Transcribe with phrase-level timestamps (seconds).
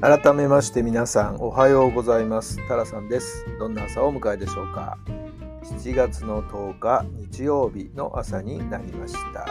[0.00, 2.56] 改めまして皆さんおはようございます。
[2.66, 3.44] タラさんです。
[3.58, 4.96] どんな朝をお迎えでしょうか。
[5.62, 9.46] 7月の10日日曜日の朝になりました。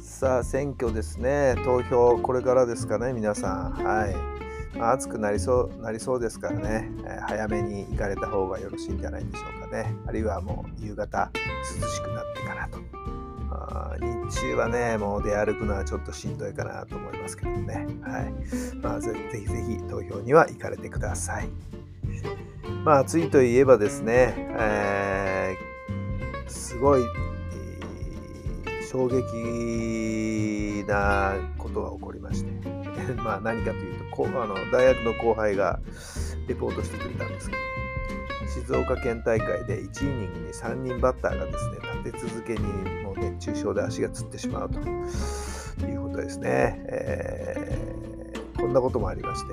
[0.00, 1.54] さあ選挙ですね。
[1.64, 3.70] 投票これからですかね皆さん。
[3.74, 4.76] はい。
[4.76, 9.94] まあ、暑くなりそうなりそうですからね、えー、早めに行かれた方がよろしいんじゃないでしょうかね。
[10.04, 11.30] あるいはもう夕方
[11.80, 13.23] 涼しくなってからと。
[14.00, 17.86] 日中はね、もう出歩くのはちょっとしんどいかなと思いますけどね。
[18.02, 18.32] はい。
[18.82, 21.48] まあ、ぜひぜひ投票には行かれてください。
[22.84, 27.02] まあ、暑いといえばですね、えー、すごい、
[28.66, 32.50] えー、衝撃なことが起こりまして、
[33.22, 35.80] まあ何かというと、こあの大学の後輩が
[36.46, 37.62] レポートしてくれたんですけど、
[38.48, 42.60] 静岡県大会で1イニングに3人バッターがですね立て続けに
[43.02, 44.78] もう熱中症で足がつってしまうと。
[45.82, 49.52] いうことですね、えー、こんなこともありまして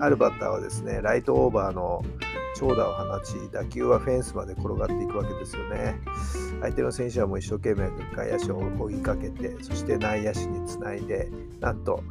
[0.00, 2.02] あるバッターはですねライトオーバーの
[2.56, 5.96] 長打を放ち打球はフェンスまで転がっていくわけですよね。
[6.60, 11.28] 相手の選手はもう一生懸命外野手を追いかけてそして内野手につないで
[11.60, 12.02] なんと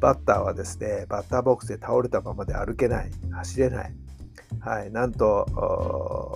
[0.00, 4.07] バッターはですねバッターボックスで倒れたままで歩けない走れない。
[4.60, 5.46] はい、なんと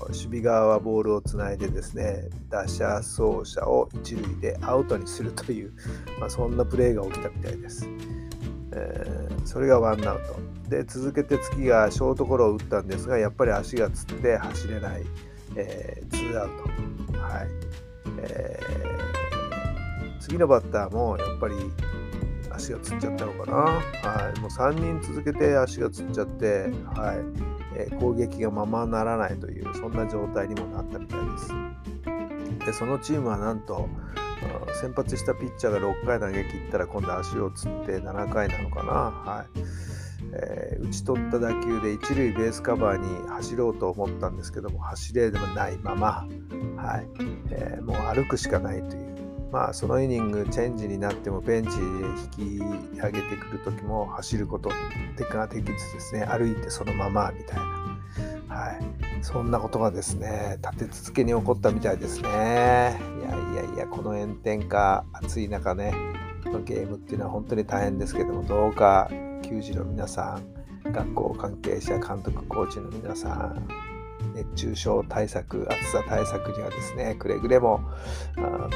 [0.08, 5.72] 守備側はボールをつないでですね打者走者を一塁でアウトにするという、
[6.18, 7.88] まあ、そんなプレーが起きたみたいです、
[8.72, 10.52] えー、それがワンアウト。
[10.68, 15.02] で続けて月がショートゴロを打ったんですがやっぱり足がつって走れない、
[15.54, 16.50] えー、ツーアウ
[17.12, 17.48] ト、はい。
[18.18, 21.54] えー、次のバッターもやっぱり
[22.54, 27.52] 足がつっちゃったのかな、はい、もう3人続けて足がつっちゃって、はい。
[27.74, 32.66] え攻撃がままならないというそんな状態にもなったみたいです。
[32.66, 33.88] でそのチームはなんと
[34.74, 39.58] 先発したピッチャーが6回投げ切ったら今度足をつって7回なのかな、はい。
[40.34, 46.26] えー、打ち取った打球で一塁ベースカバーに走ろうと思ったんですけども走れでもないまま、
[46.76, 47.08] はい。
[47.50, 49.11] えー、もう歩くしかないという
[49.52, 51.84] まあ、そのイニングチェンジになってもベンチで
[52.40, 54.70] 引き上げてくる時も走ること
[55.30, 56.24] ができずですね。
[56.24, 57.64] 歩いてそのままみたいな、
[58.48, 58.80] はい、
[59.20, 62.28] そんなことがですね立て続けに起こったみたいですね。
[62.28, 62.96] いや
[63.52, 65.92] いやいやこの炎天下暑い中ね
[66.46, 69.10] のゲームっていうのは本当に大変ですけどもどうか
[69.42, 70.40] 球児の皆さ
[70.86, 73.68] ん学校関係者監督コーチの皆さん
[74.34, 77.80] 熱中症対策、暑さ対策にはですね、くれぐれも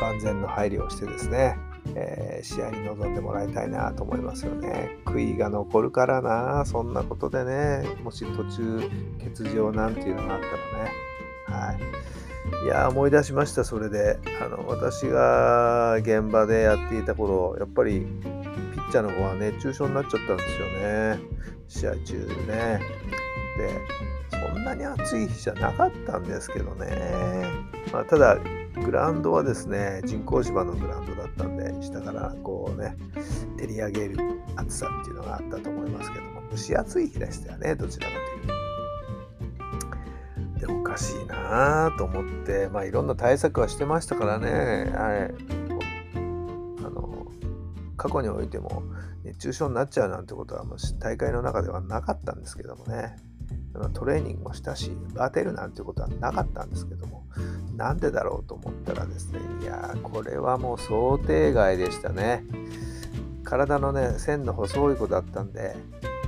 [0.00, 1.56] 万全の配慮をしてですね、
[1.94, 4.98] えー、試合に臨んでもらいたいなと思いますよね。
[5.04, 8.90] 悔いが残るからな、そんなことでね、もし途中
[9.22, 11.66] 欠場なんていうのがあったらね。
[11.68, 11.78] はい。
[12.64, 14.18] いや、思い出しました、それで。
[14.40, 18.06] あの、私が現場でやっていた頃、やっぱりピ
[18.80, 21.18] ッチャーの子は熱中症になっちゃったんですよね。
[21.68, 22.80] 試合中ね。
[24.66, 26.88] なに暑い日じゃなかったんですけどね。
[27.92, 28.36] まあ、ただ、
[28.84, 32.96] グラウンドはですね、人工芝のグラウンドだったんで、下からこうね、
[33.56, 34.16] 照り上げる
[34.56, 38.20] 暑さっていうのがあったと思いますけども、蒸し暑い日でしたよね、どちらかと
[40.60, 40.66] いうと。
[40.66, 45.34] で、おかしいなと思って、まあ、いろんな対策はしてましたからね、はい、
[46.84, 47.26] あの
[47.96, 48.82] 過去においても
[49.22, 53.16] 熱中症になっちゃうなんてことはもう大会の中ではなかったんですけどもね。
[53.92, 57.24] トレーニングもしたし、当てるなんてことはなかったんですけども、
[57.76, 62.44] なんでだろうと思ったらですね、いやー、これはもう想定外でしたね。
[63.44, 65.76] 体のね、線の細い子だったんで、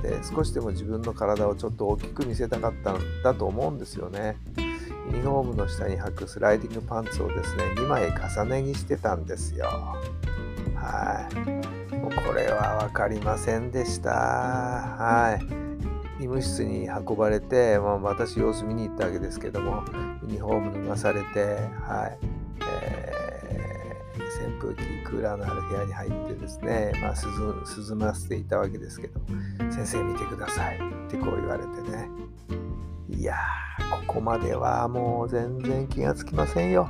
[0.01, 4.37] で少しでも自分の体をちょっと大きく見せたかったんだと思うんですよね。
[5.11, 9.67] ユニフォームの下に履くスライディングパンツをですね、2枚重ね着してたんですよ。
[10.75, 11.95] はい。
[11.95, 14.11] もうこれは分かりませんでした。
[14.11, 15.68] はい。
[16.19, 19.83] 医務室に運ばれて、まあ、私様子見に行ったわけですけども
[20.23, 22.17] ユニフォーム脱がされて、はい。
[22.61, 29.19] えー、扇風機クーラーのある部屋に入ってですね、まあ、涼涼ませていたわけですけど
[29.71, 30.79] 先生見てくださいっ
[31.09, 32.09] てこう言われてね。
[33.09, 36.89] いやーここまではもう全然気がつきませんよ。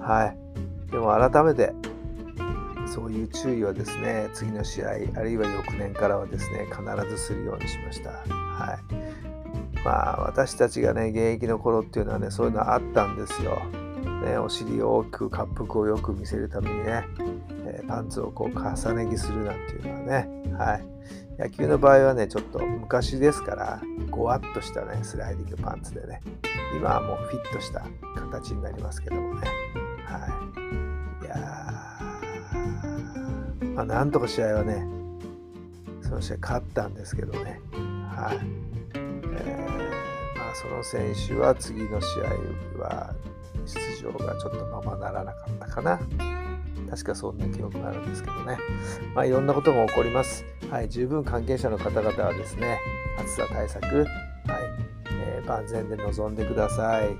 [0.00, 0.34] は
[0.88, 0.90] い。
[0.90, 1.74] でも改めて
[2.92, 8.10] そういう注意はですね次の試合あるいは翌年からはですね必ずするようにしました。
[8.10, 9.18] はい
[9.84, 13.60] まあ、私たちがね現役の頃っていうのはねそういうのあったんですよ。
[14.24, 17.04] ね、お尻を大きく滑腹をよく見せるためにね、
[17.66, 20.84] えー、パンツをこう重ね着するなんていうのはね、はい、
[21.38, 23.80] 野球の場合はねちょっと昔ですから
[24.10, 26.20] ごわっとしたねスライディングパンツでね
[26.76, 27.84] 今はもうフィットした
[28.16, 29.46] 形になりますけどもね、
[33.78, 34.84] まあなんとか試合はね
[36.02, 38.38] その試合勝ったんですけどね、はい
[39.36, 42.18] えー、まあ、その選手は次の試
[42.76, 43.14] 合は
[43.64, 46.00] 出場がちょっとままならなかったかな。
[46.90, 48.58] 確かそんな記憶があるんですけどね。
[49.14, 50.44] まあいろんなことが起こります。
[50.70, 52.80] はい、十分関係者の方々はですね、
[53.20, 54.08] 暑さ対策、はい
[55.10, 57.16] えー、万全で臨んでください。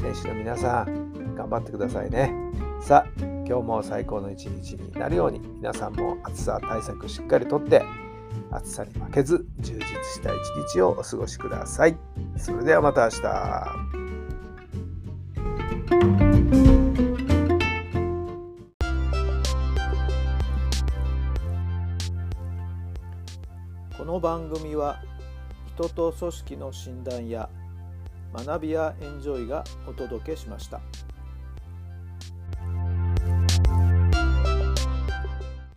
[0.00, 2.47] 選手の皆さん、頑張ってくださいね。
[2.88, 7.82] さあ、今日も最高の一日になるように、皆さんも暑さ対策しっかりとって、
[8.50, 10.38] 暑さに負けず充実した一
[10.72, 11.98] 日をお過ごしください。
[12.38, 13.22] それではまた明日。
[23.98, 25.02] この番組は
[25.74, 27.50] 人と組織の診断や
[28.32, 30.80] 学びやエンジョイがお届けしました。